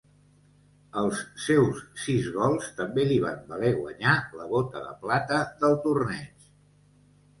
[1.01, 6.51] Els seus sis gols també li van valer guanyar la Bota de Plata del torneig.